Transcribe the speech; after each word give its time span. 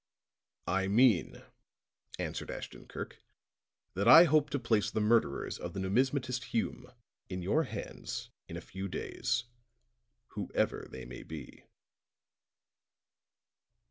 "I 0.65 0.87
mean," 0.87 1.43
answered 2.17 2.49
Ashton 2.49 2.87
Kirk, 2.87 3.21
"that 3.93 4.07
I 4.07 4.23
hope 4.23 4.49
to 4.49 4.57
place 4.57 4.89
the 4.89 4.99
murderers 4.99 5.59
of 5.59 5.73
the 5.73 5.79
numismatist 5.79 6.45
Hume 6.45 6.91
in 7.29 7.43
your 7.43 7.65
hands 7.65 8.31
in 8.47 8.57
a 8.57 8.61
few 8.61 8.87
days 8.87 9.43
whoever 10.29 10.87
they 10.89 11.05
may 11.05 11.21
be." 11.21 11.65